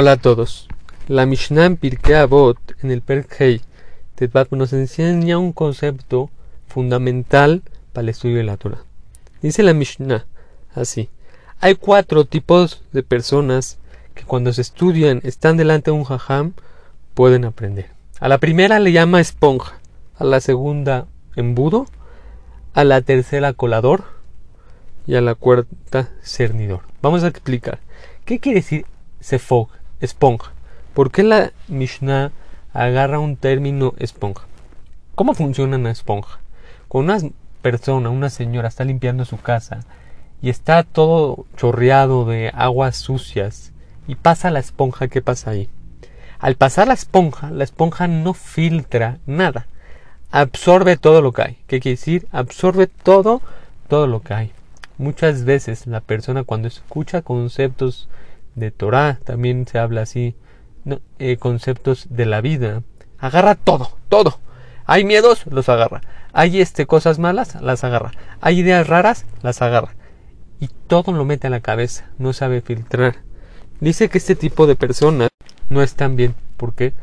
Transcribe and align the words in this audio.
Hola 0.00 0.12
a 0.12 0.16
todos. 0.16 0.68
La 1.08 1.26
Mishnah 1.26 1.66
en 1.66 1.76
Pirkei 1.76 2.14
Avot, 2.14 2.56
en 2.84 2.92
el 2.92 3.02
Perk 3.02 3.36
Tetvat, 4.14 4.48
nos 4.52 4.72
enseña 4.72 5.38
un 5.38 5.52
concepto 5.52 6.30
fundamental 6.68 7.64
para 7.92 8.04
el 8.04 8.10
estudio 8.10 8.36
de 8.36 8.44
la 8.44 8.56
Torah. 8.56 8.84
Dice 9.42 9.64
la 9.64 9.74
Mishnah 9.74 10.24
así: 10.72 11.08
Hay 11.58 11.74
cuatro 11.74 12.26
tipos 12.26 12.84
de 12.92 13.02
personas 13.02 13.78
que 14.14 14.22
cuando 14.22 14.52
se 14.52 14.60
estudian, 14.60 15.20
están 15.24 15.56
delante 15.56 15.90
de 15.90 15.96
un 15.96 16.04
jajam, 16.04 16.52
pueden 17.14 17.44
aprender. 17.44 17.90
A 18.20 18.28
la 18.28 18.38
primera 18.38 18.78
le 18.78 18.92
llama 18.92 19.20
esponja, 19.20 19.80
a 20.16 20.22
la 20.22 20.38
segunda 20.38 21.08
embudo, 21.34 21.86
a 22.72 22.84
la 22.84 23.00
tercera 23.00 23.52
colador 23.52 24.04
y 25.08 25.16
a 25.16 25.20
la 25.20 25.34
cuarta 25.34 26.10
cernidor. 26.22 26.82
Vamos 27.02 27.24
a 27.24 27.26
explicar. 27.26 27.80
¿Qué 28.24 28.38
quiere 28.38 28.60
decir 28.60 28.86
sefog? 29.18 29.70
Esponja. 30.00 30.52
¿Por 30.94 31.10
qué 31.10 31.22
la 31.22 31.52
Mishnah 31.68 32.32
agarra 32.72 33.18
un 33.18 33.36
término 33.36 33.94
esponja? 33.98 34.46
¿Cómo 35.14 35.34
funciona 35.34 35.76
una 35.76 35.90
esponja? 35.90 36.40
Cuando 36.88 37.14
una 37.14 37.30
persona, 37.62 38.10
una 38.10 38.30
señora 38.30 38.68
está 38.68 38.84
limpiando 38.84 39.24
su 39.24 39.38
casa 39.38 39.80
y 40.40 40.50
está 40.50 40.82
todo 40.84 41.46
chorreado 41.56 42.24
de 42.24 42.50
aguas 42.54 42.96
sucias 42.96 43.72
y 44.06 44.14
pasa 44.14 44.50
la 44.50 44.60
esponja, 44.60 45.08
¿qué 45.08 45.20
pasa 45.20 45.50
ahí? 45.50 45.68
Al 46.38 46.54
pasar 46.54 46.86
la 46.86 46.94
esponja, 46.94 47.50
la 47.50 47.64
esponja 47.64 48.06
no 48.06 48.32
filtra 48.32 49.18
nada. 49.26 49.66
Absorbe 50.30 50.96
todo 50.96 51.20
lo 51.20 51.32
que 51.32 51.42
hay. 51.42 51.58
¿Qué 51.66 51.80
quiere 51.80 51.96
decir? 51.96 52.28
Absorbe 52.30 52.86
todo, 52.86 53.42
todo 53.88 54.06
lo 54.06 54.20
que 54.20 54.34
hay. 54.34 54.52
Muchas 54.98 55.44
veces 55.44 55.86
la 55.86 56.00
persona 56.00 56.44
cuando 56.44 56.68
escucha 56.68 57.22
conceptos 57.22 58.08
de 58.54 58.70
Torah, 58.70 59.18
también 59.24 59.66
se 59.66 59.78
habla 59.78 60.02
así, 60.02 60.34
eh, 61.18 61.36
conceptos 61.38 62.06
de 62.10 62.26
la 62.26 62.40
vida. 62.40 62.82
Agarra 63.18 63.54
todo, 63.54 63.96
todo. 64.08 64.38
Hay 64.86 65.04
miedos, 65.04 65.44
los 65.46 65.68
agarra. 65.68 66.00
Hay 66.32 66.60
este, 66.60 66.86
cosas 66.86 67.18
malas, 67.18 67.60
las 67.60 67.84
agarra. 67.84 68.12
Hay 68.40 68.60
ideas 68.60 68.86
raras, 68.86 69.26
las 69.42 69.60
agarra. 69.60 69.94
Y 70.60 70.68
todo 70.86 71.12
lo 71.12 71.24
mete 71.24 71.46
a 71.46 71.50
la 71.50 71.60
cabeza, 71.60 72.10
no 72.18 72.32
sabe 72.32 72.62
filtrar. 72.62 73.16
Dice 73.80 74.08
que 74.08 74.18
este 74.18 74.34
tipo 74.34 74.66
de 74.66 74.76
personas 74.76 75.28
no 75.68 75.82
están 75.82 76.16
bien. 76.16 76.34
¿Por 76.56 76.74
qué? 76.74 76.94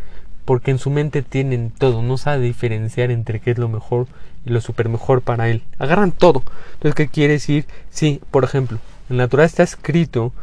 Porque 0.45 0.71
en 0.71 0.79
su 0.79 0.89
mente 0.89 1.21
tienen 1.21 1.71
todo, 1.71 2.01
no 2.01 2.17
sabe 2.17 2.43
diferenciar 2.43 3.11
entre 3.11 3.39
qué 3.39 3.51
es 3.51 3.57
lo 3.57 3.69
mejor 3.69 4.07
y 4.45 4.49
lo 4.49 4.61
super 4.61 4.89
mejor 4.89 5.21
para 5.21 5.49
él. 5.49 5.63
Agarran 5.79 6.11
todo. 6.11 6.43
Entonces, 6.73 6.95
¿qué 6.95 7.07
quiere 7.07 7.33
decir? 7.33 7.65
Sí, 7.89 8.21
por 8.31 8.43
ejemplo, 8.43 8.79
en 9.09 9.17
la 9.17 9.27
Torah 9.27 9.45
está 9.45 9.63
escrito 9.63 10.33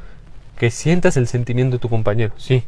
que 0.63 0.71
sientas 0.71 1.17
el 1.17 1.27
sentimiento 1.27 1.75
de 1.75 1.81
tu 1.81 1.89
compañero, 1.89 2.35
sí. 2.37 2.63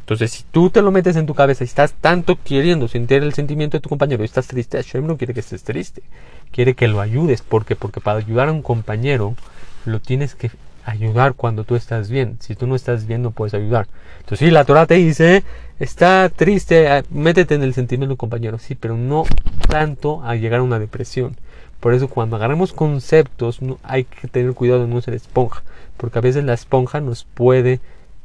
Entonces, 0.00 0.32
si 0.32 0.42
tú 0.50 0.70
te 0.70 0.82
lo 0.82 0.90
metes 0.90 1.14
en 1.14 1.24
tu 1.24 1.34
cabeza 1.34 1.62
y 1.62 1.66
estás 1.66 1.92
tanto 1.92 2.36
queriendo 2.42 2.88
sentir 2.88 3.22
el 3.22 3.32
sentimiento 3.32 3.76
de 3.76 3.80
tu 3.80 3.88
compañero 3.88 4.24
y 4.24 4.26
estás 4.26 4.48
triste, 4.48 4.76
Hashem 4.76 5.06
no 5.06 5.16
quiere 5.16 5.34
que 5.34 5.38
estés 5.38 5.62
triste, 5.62 6.02
quiere 6.50 6.74
que 6.74 6.88
lo 6.88 7.00
ayudes, 7.00 7.42
porque 7.42 7.76
porque 7.76 8.00
para 8.00 8.18
ayudar 8.18 8.48
a 8.48 8.52
un 8.52 8.62
compañero 8.62 9.36
lo 9.84 10.00
tienes 10.00 10.34
que 10.34 10.50
ayudar 10.84 11.34
cuando 11.34 11.62
tú 11.62 11.76
estás 11.76 12.10
bien. 12.10 12.38
Si 12.40 12.56
tú 12.56 12.66
no 12.66 12.74
estás 12.74 13.06
bien, 13.06 13.22
no 13.22 13.30
puedes 13.30 13.54
ayudar. 13.54 13.86
Entonces, 14.18 14.40
sí, 14.40 14.50
la 14.50 14.64
Torah 14.64 14.86
te 14.86 14.94
dice, 14.94 15.44
está 15.78 16.28
triste, 16.34 16.88
ah, 16.88 17.04
métete 17.08 17.54
en 17.54 17.62
el 17.62 17.72
sentimiento 17.72 18.14
de 18.14 18.16
tu 18.16 18.18
compañero, 18.18 18.58
sí, 18.58 18.74
pero 18.74 18.96
no 18.96 19.22
tanto 19.68 20.24
a 20.24 20.34
llegar 20.34 20.58
a 20.58 20.64
una 20.64 20.80
depresión. 20.80 21.36
Por 21.78 21.94
eso 21.94 22.08
cuando 22.08 22.34
agarramos 22.34 22.72
conceptos 22.72 23.62
no, 23.62 23.78
hay 23.84 24.02
que 24.02 24.26
tener 24.26 24.54
cuidado 24.54 24.80
de 24.80 24.88
no 24.92 25.00
ser 25.00 25.14
esponja, 25.14 25.62
porque 25.98 26.18
a 26.18 26.22
veces 26.22 26.44
la 26.44 26.54
esponja 26.54 27.00
nos 27.00 27.24
puede 27.24 27.80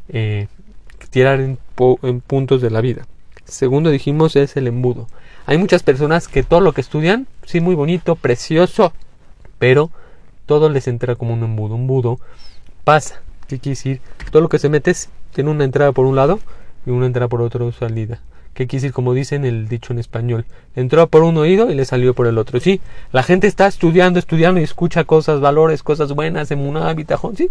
eh, 0.07 0.47
tirar 1.09 1.41
en, 1.41 1.57
puntos 2.21 2.61
de 2.61 2.69
la 2.69 2.79
vida. 2.79 3.05
Segundo 3.43 3.89
dijimos 3.89 4.37
es 4.37 4.55
el 4.55 4.67
embudo. 4.67 5.07
Hay 5.45 5.57
muchas 5.57 5.83
personas 5.83 6.29
que 6.29 6.43
todo 6.43 6.61
lo 6.61 6.71
que 6.71 6.79
estudian, 6.79 7.27
sí, 7.45 7.59
muy 7.59 7.75
bonito, 7.75 8.15
precioso, 8.15 8.93
pero 9.59 9.91
todo 10.45 10.69
les 10.69 10.87
entra 10.87 11.15
como 11.15 11.33
un 11.33 11.43
embudo. 11.43 11.75
Un 11.75 11.81
embudo 11.81 12.19
pasa. 12.85 13.21
¿Qué 13.47 13.59
quiere 13.59 13.75
decir? 13.75 14.01
Todo 14.31 14.41
lo 14.41 14.47
que 14.47 14.59
se 14.59 14.69
mete 14.69 14.93
tiene 15.33 15.49
una 15.49 15.65
entrada 15.65 15.91
por 15.91 16.05
un 16.05 16.15
lado 16.15 16.39
y 16.85 16.91
una 16.91 17.05
entrada 17.05 17.27
por 17.27 17.41
otro 17.41 17.71
salida. 17.71 18.19
¿Qué 18.53 18.67
quiere 18.67 18.83
decir? 18.83 18.93
Como 18.93 19.13
dicen 19.13 19.45
el 19.45 19.67
dicho 19.67 19.93
en 19.93 19.99
español. 19.99 20.45
Entró 20.75 21.07
por 21.07 21.23
un 21.23 21.37
oído 21.37 21.71
y 21.71 21.75
le 21.75 21.85
salió 21.85 22.13
por 22.13 22.27
el 22.27 22.37
otro. 22.37 22.59
Sí, 22.59 22.81
la 23.11 23.23
gente 23.23 23.47
está 23.47 23.65
estudiando, 23.65 24.19
estudiando 24.19 24.61
y 24.61 24.63
escucha 24.63 25.05
cosas, 25.05 25.39
valores, 25.39 25.81
cosas 25.81 26.11
buenas 26.13 26.51
en 26.51 26.59
un 26.59 26.77
habitajón. 26.77 27.35
Sí, 27.35 27.49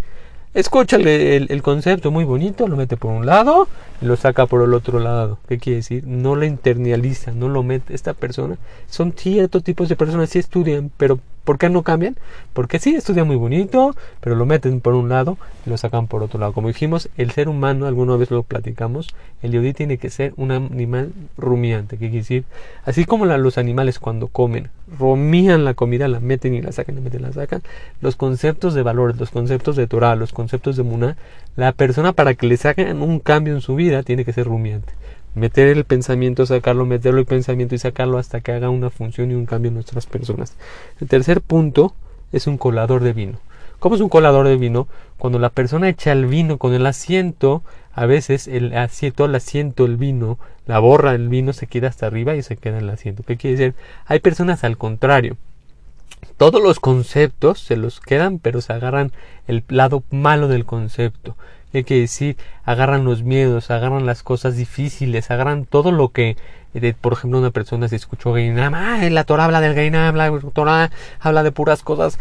escucha 0.54 0.97
el, 0.98 1.62
concepto 1.62 2.12
muy 2.12 2.25
bonito, 2.25 2.69
lo 2.69 2.76
mete 2.76 2.97
por 2.97 3.10
un 3.10 3.26
lado 3.26 3.66
y 4.00 4.06
lo 4.06 4.16
saca 4.16 4.47
por 4.47 4.62
el 4.62 4.75
otro 4.75 5.00
lado. 5.00 5.38
¿Qué 5.48 5.59
quiere 5.59 5.78
decir? 5.78 6.06
No 6.06 6.37
lo 6.37 6.44
internaliza, 6.44 7.32
no 7.32 7.48
lo 7.48 7.65
mete. 7.65 7.94
Esta 7.94 8.15
persona 8.15 8.56
son 8.88 9.12
ciertos 9.12 9.65
tipos 9.65 9.88
de 9.88 9.97
personas 9.97 10.31
sí 10.31 10.38
estudian, 10.38 10.92
pero 10.97 11.19
¿Por 11.44 11.58
qué 11.58 11.69
no 11.69 11.82
cambian? 11.82 12.16
Porque 12.53 12.78
sí, 12.78 12.94
estudian 12.94 13.26
muy 13.26 13.36
bonito, 13.36 13.97
pero 14.20 14.36
lo 14.36 14.47
meten 14.47 14.80
por 14.80 14.94
un 14.94 15.08
lado 15.08 15.38
y 15.66 15.70
lo 15.70 15.76
sacan 15.76 16.06
por 16.06 16.22
otro 16.22 16.38
lado. 16.38 16.53
Como 16.53 16.69
dijimos, 16.69 17.08
el 17.16 17.32
ser 17.32 17.48
humano, 17.48 17.86
alguna 17.86 18.16
vez 18.16 18.30
lo 18.30 18.44
platicamos, 18.44 19.08
el 19.42 19.50
yodí 19.50 19.72
tiene 19.72 19.98
que 19.98 20.10
ser 20.10 20.34
un 20.36 20.53
animal 20.53 21.12
rumiante. 21.36 21.97
¿Qué 21.97 22.06
quiere 22.06 22.19
decir? 22.19 22.44
Así 22.84 23.04
como 23.04 23.26
los 23.26 23.58
animales 23.58 23.98
cuando 23.98 24.28
comen, 24.28 24.69
rumían 24.98 25.64
la 25.64 25.75
comida, 25.75 26.06
la 26.06 26.20
meten 26.20 26.54
y 26.54 26.62
la 26.62 26.70
sacan, 26.70 26.94
la 26.94 27.00
meten 27.00 27.20
y 27.20 27.25
la 27.25 27.32
sacan. 27.32 27.62
Los 28.00 28.14
conceptos 28.14 28.74
de 28.74 28.82
valores, 28.82 29.19
los 29.19 29.30
conceptos 29.30 29.74
de 29.74 29.86
Torah, 29.88 30.14
los 30.14 30.32
conceptos 30.32 30.76
de 30.76 30.84
Muná, 30.84 31.16
la 31.56 31.72
persona 31.72 32.12
para 32.12 32.34
que 32.34 32.47
le 32.47 32.56
saquen 32.56 33.03
un 33.03 33.19
cambio 33.19 33.54
en 33.54 33.60
su 33.60 33.74
vida 33.74 34.03
tiene 34.03 34.24
que 34.24 34.32
ser 34.32 34.47
rumiante 34.47 34.92
meter 35.34 35.69
el 35.69 35.84
pensamiento, 35.84 36.47
sacarlo, 36.47 36.84
meterlo 36.87 37.20
el 37.20 37.26
pensamiento 37.26 37.75
y 37.75 37.78
sacarlo 37.78 38.19
hasta 38.19 38.41
que 38.41 38.53
haga 38.53 38.70
una 38.70 38.91
función 38.91 39.31
y 39.31 39.34
un 39.34 39.47
cambio 39.47 39.69
en 39.69 39.75
nuestras 39.75 40.06
personas. 40.06 40.56
El 41.00 41.09
tercer 41.09 41.41
punto 41.41 41.94
es 42.32 42.47
un 42.47 42.59
colador 42.59 43.03
de 43.03 43.12
vino. 43.12 43.38
¿Cómo 43.78 43.97
es 43.97 44.00
un 44.00 44.09
colador 44.09 44.47
de 44.47 44.56
vino? 44.56 44.87
Cuando 45.19 45.38
la 45.38 45.50
persona 45.50 45.88
echa 45.88 46.12
el 46.12 46.26
vino 46.26 46.59
con 46.59 46.72
el 46.72 46.87
asiento, 46.87 47.62
a 47.92 48.06
veces 48.06 48.47
el 48.47 48.76
asiento, 48.76 49.25
el 49.25 49.34
asiento, 49.34 49.84
el 49.84 49.97
vino, 49.97 50.38
la 50.66 50.78
borra 50.78 51.12
del 51.12 51.28
vino 51.28 51.53
se 51.53 51.66
queda 51.66 51.88
hasta 51.88 52.06
arriba 52.06 52.37
y 52.37 52.42
se 52.42 52.56
queda 52.56 52.78
en 52.78 52.84
el 52.84 52.91
asiento. 52.91 53.25
¿Qué 53.25 53.37
quiere 53.37 53.56
decir? 53.56 53.75
Hay 54.06 54.21
personas 54.21 54.62
al 54.62 54.78
contrario. 54.78 55.37
Todos 56.37 56.62
los 56.62 56.81
conceptos 56.81 57.60
se 57.60 57.77
los 57.77 58.00
quedan, 58.00 58.38
pero 58.38 58.60
se 58.60 58.72
agarran 58.72 59.12
el 59.47 59.65
lado 59.69 60.03
malo 60.10 60.49
del 60.49 60.65
concepto. 60.65 61.37
Hay 61.75 61.84
que 61.84 62.00
decir, 62.00 62.37
agarran 62.65 63.05
los 63.05 63.22
miedos, 63.22 63.71
agarran 63.71 64.06
las 64.06 64.22
cosas 64.22 64.56
difíciles, 64.56 65.31
agarran 65.31 65.65
todo 65.65 65.91
lo 65.91 66.10
que, 66.10 66.37
eh, 66.75 66.94
por 67.00 67.15
ejemplo, 67.15 67.38
una 67.38 67.50
persona 67.50 67.88
se 67.88 67.97
escuchó 67.97 68.33
Gainam, 68.33 68.75
ah, 68.75 68.99
la 69.10 69.25
Torah 69.25 69.47
habla 69.47 69.60
del 69.60 69.75
Gainam, 69.75 70.15
la 70.16 70.31
Torah 70.53 70.91
habla 71.21 71.43
de 71.43 71.53
puras 71.53 71.83
cosas 71.83 72.19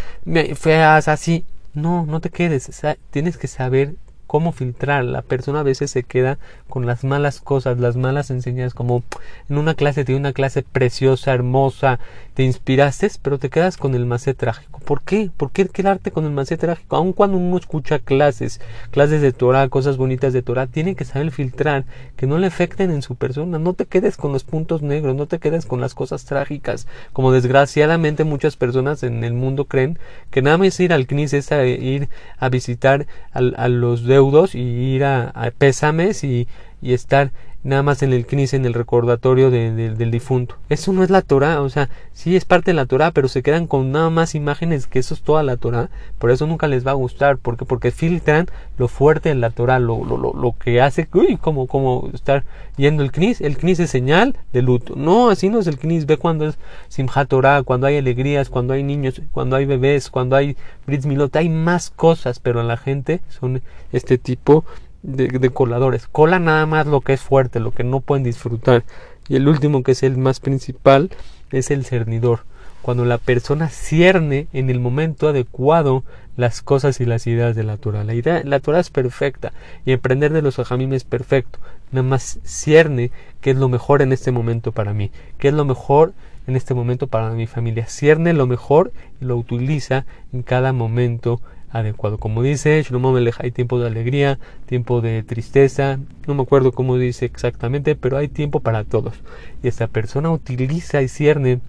feas, 0.56 1.08
así. 1.08 1.44
No, 1.74 2.06
no 2.06 2.20
te 2.20 2.30
quedes, 2.30 2.70
tienes 3.12 3.38
que 3.38 3.48
saber 3.48 3.96
cómo 4.32 4.54
filtrar. 4.54 5.04
La 5.04 5.24
persona 5.24 5.60
a 5.60 5.64
veces 5.64 5.92
se 5.92 6.04
queda 6.04 6.40
con 6.70 6.86
las 6.86 7.04
malas 7.04 7.42
cosas, 7.42 7.80
las 7.80 7.98
malas 7.98 8.32
enseñanzas, 8.32 8.74
como 8.74 9.04
en 9.50 9.58
una 9.58 9.74
clase 9.74 10.06
de 10.06 10.16
una 10.16 10.32
clase 10.32 10.64
preciosa, 10.64 11.34
hermosa, 11.34 12.00
te 12.34 12.44
inspiraste, 12.44 13.12
pero 13.22 13.40
te 13.40 13.50
quedas 13.50 13.76
con 13.76 13.94
el 13.94 14.06
macet 14.06 14.38
trágico. 14.38 14.80
¿Por 14.80 15.02
qué? 15.02 15.30
¿Por 15.36 15.52
qué 15.52 15.68
quedarte 15.68 16.12
con 16.12 16.24
el 16.24 16.32
macet 16.32 16.62
trágico? 16.62 16.96
Aun 16.96 17.12
cuando 17.12 17.38
uno 17.38 17.58
escucha 17.58 18.00
clases, 18.00 18.62
clases 18.90 19.22
de 19.22 19.34
Torah, 19.34 19.68
cosas 19.68 19.98
bonitas 19.98 20.32
de 20.32 20.42
Torah, 20.42 20.66
tiene 20.66 20.96
que 20.96 21.04
saber 21.04 21.32
filtrar, 21.32 21.84
que 22.16 22.26
no 22.26 22.38
le 22.38 22.48
afecten 22.48 22.90
en 22.90 23.02
su 23.02 23.16
persona. 23.16 23.60
No 23.60 23.74
te 23.74 23.86
quedes 23.86 24.16
con 24.16 24.32
los 24.32 24.46
puntos 24.46 24.82
negros, 24.82 25.14
no 25.14 25.26
te 25.26 25.40
quedes 25.40 25.66
con 25.66 25.82
las 25.82 25.94
cosas 25.94 26.24
trágicas. 26.24 26.88
Como 27.12 27.34
desgraciadamente 27.34 28.24
muchas 28.24 28.56
personas 28.56 29.04
en 29.04 29.26
el 29.26 29.34
mundo 29.34 29.66
creen 29.66 30.00
que 30.30 30.42
nada 30.42 30.58
más 30.58 30.80
ir 30.80 30.94
al 30.94 31.08
CNIS 31.08 31.34
es 31.34 31.52
ir 31.52 32.08
a 32.40 32.48
visitar 32.48 33.08
a, 33.34 33.68
los 33.68 34.06
deudos 34.22 34.54
y 34.54 34.60
ir 34.60 35.04
a, 35.04 35.52
pésames 35.58 36.24
y, 36.24 36.48
y 36.82 36.94
estar 36.94 37.32
nada 37.64 37.84
más 37.84 38.02
en 38.02 38.14
el 38.14 38.26
knis, 38.26 38.54
en 38.54 38.66
el 38.66 38.74
recordatorio 38.74 39.52
del 39.52 40.12
difunto. 40.12 40.56
Eso 40.70 40.94
no 40.94 41.04
es 41.04 41.10
la 41.10 41.22
Torah, 41.22 41.62
o 41.62 41.70
sea, 41.70 41.90
sí 42.14 42.36
es 42.36 42.46
parte 42.46 42.72
de 42.72 42.76
la 42.76 42.86
Torah, 42.86 43.12
pero 43.12 43.28
se 43.28 43.44
quedan 43.44 43.68
con 43.68 43.92
nada 43.92 44.10
más 44.10 44.36
imágenes 44.36 44.88
que 44.88 45.00
eso 45.00 45.14
es 45.14 45.22
toda 45.22 45.44
la 45.44 45.58
Torah. 45.58 45.90
Por 46.18 46.32
eso 46.32 46.48
nunca 46.48 46.68
les 46.68 46.86
va 46.86 46.92
a 46.92 46.96
gustar, 46.96 47.38
porque 47.38 47.66
porque 47.66 47.92
filtran 47.92 48.48
lo 48.78 48.88
fuerte 48.88 49.30
de 49.30 49.36
la 49.36 49.52
Torah, 49.52 49.80
lo, 49.80 50.04
lo, 50.04 50.18
lo, 50.18 50.56
que 50.58 50.82
hace, 50.82 51.08
uy, 51.14 51.38
como, 51.38 51.68
como 51.68 52.10
estar 52.14 52.44
yendo 52.78 53.04
el 53.04 53.12
knis. 53.12 53.42
El 53.42 53.58
knis 53.58 53.80
es 53.80 53.90
señal 53.90 54.36
de 54.54 54.62
luto. 54.62 54.96
No, 54.96 55.30
así 55.30 55.50
no 55.50 55.60
es 55.60 55.68
el 55.68 55.78
knis. 55.78 56.06
Ve 56.06 56.18
cuando 56.18 56.48
es 56.48 56.58
Simchat 56.88 57.28
Torah, 57.28 57.64
cuando 57.64 57.88
hay 57.88 57.98
alegrías, 57.98 58.50
cuando 58.50 58.74
hay 58.74 58.84
niños, 58.84 59.22
cuando 59.32 59.56
hay 59.56 59.66
bebés, 59.66 60.10
cuando 60.10 60.36
hay 60.36 60.58
Britz 60.88 61.06
Milot, 61.06 61.36
hay 61.36 61.50
más 61.50 61.92
cosas, 61.92 62.40
pero 62.40 62.64
la 62.64 62.78
gente 62.78 63.22
son 63.30 63.62
este 63.92 64.18
tipo 64.18 64.66
de, 65.04 65.50
coladores. 65.50 66.08
Cola 66.08 66.40
nada 66.40 66.66
más 66.66 66.88
lo 66.88 67.02
que 67.02 67.14
es 67.14 67.22
fuerte, 67.22 67.60
lo 67.60 67.72
que 67.72 67.84
no 67.84 68.00
pueden 68.00 68.24
disfrutar. 68.24 68.84
Y 69.28 69.36
el 69.36 69.48
último, 69.48 69.84
que 69.84 69.94
es 69.94 70.04
el 70.04 70.18
más 70.18 70.40
principal, 70.40 71.10
es 71.52 71.72
el 71.72 71.86
cernidor. 71.86 72.42
cuando 72.82 73.06
la 73.06 73.20
persona 73.20 73.70
cierne 73.70 74.48
en 74.54 74.72
el 74.72 74.80
momento 74.80 75.28
adecuado 75.28 76.04
las 76.36 76.64
cosas 76.64 77.00
y 77.00 77.06
las 77.06 77.28
ideas 77.28 77.56
de 77.56 77.64
la 77.64 77.78
Torah. 77.78 78.04
La, 78.04 78.16
idea, 78.16 78.42
la 78.44 78.60
Torah 78.60 78.80
es 78.80 78.90
perfecta 78.90 79.54
y 79.86 79.92
emprender 79.92 80.34
de 80.34 80.42
los 80.42 80.58
ajamim 80.58 80.92
es 80.94 81.04
perfecto. 81.04 81.60
Nada 81.92 82.08
más 82.08 82.40
cierne 82.44 83.12
qué 83.40 83.52
es 83.52 83.58
lo 83.58 83.70
mejor 83.70 84.02
en 84.02 84.12
este 84.12 84.32
momento 84.32 84.72
para 84.72 84.94
mí, 84.94 85.12
qué 85.38 85.50
es 85.50 85.54
lo 85.54 85.66
mejor 85.66 86.14
en 86.48 86.56
este 86.56 86.74
momento 86.74 87.08
para 87.08 87.30
mi 87.32 87.48
familia. 87.48 87.86
Cierne 87.86 88.34
lo 88.34 88.48
mejor 88.48 88.92
y 89.22 89.26
lo 89.26 89.38
utiliza 89.38 90.06
en 90.34 90.42
cada 90.42 90.74
momento 90.74 91.42
adecuado. 91.72 92.18
Como 92.18 92.44
dice 92.44 92.82
Shlomo 92.84 93.16
hay 93.16 93.52
tiempo 93.52 93.80
de 93.80 93.88
alegría, 93.88 94.40
tiempo 94.66 95.02
de 95.02 95.24
tristeza, 95.24 96.00
no 96.28 96.36
me 96.36 96.44
acuerdo 96.44 96.72
cómo 96.72 96.98
dice 96.98 97.26
exactamente, 97.26 97.96
pero 97.96 98.18
hay 98.18 98.28
tiempo 98.28 98.60
para 98.60 98.84
todos. 98.84 99.16
Y 99.64 99.68
esta 99.68 99.88
persona 99.88 100.32
utiliza 100.32 101.02
y 101.02 101.08
cierne 101.08 101.60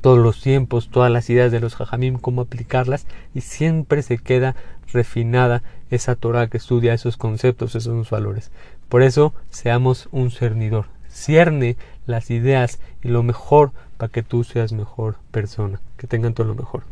todos 0.00 0.18
los 0.18 0.40
tiempos, 0.40 0.88
todas 0.88 1.10
las 1.10 1.28
ideas 1.30 1.52
de 1.52 1.60
los 1.60 1.74
jajamim, 1.74 2.18
cómo 2.18 2.42
aplicarlas, 2.42 3.06
y 3.34 3.42
siempre 3.42 4.02
se 4.02 4.18
queda 4.18 4.56
refinada 4.92 5.62
esa 5.90 6.16
Torah 6.16 6.48
que 6.48 6.56
estudia 6.56 6.94
esos 6.94 7.16
conceptos, 7.16 7.74
esos 7.74 8.10
valores. 8.10 8.50
Por 8.88 9.02
eso, 9.02 9.34
seamos 9.50 10.08
un 10.10 10.30
cernidor. 10.30 10.86
Cierne 11.08 11.76
las 12.06 12.30
ideas 12.30 12.80
y 13.02 13.08
lo 13.08 13.22
mejor 13.22 13.72
para 13.98 14.10
que 14.10 14.22
tú 14.22 14.44
seas 14.44 14.72
mejor 14.72 15.16
persona. 15.30 15.80
Que 15.96 16.06
tengan 16.06 16.34
todo 16.34 16.46
lo 16.46 16.54
mejor. 16.54 16.84